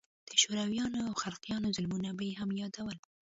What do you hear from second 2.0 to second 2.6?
به يې هم